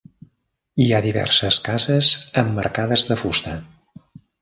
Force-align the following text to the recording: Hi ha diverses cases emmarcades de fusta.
Hi 0.85 0.87
ha 0.91 1.01
diverses 1.07 1.61
cases 1.69 2.11
emmarcades 2.43 3.09
de 3.11 3.23
fusta. 3.25 3.59